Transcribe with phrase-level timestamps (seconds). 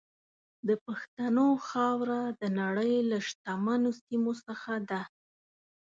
[0.67, 5.01] د پښتنو خاوره د نړۍ له شتمنو سیمو څخه ده.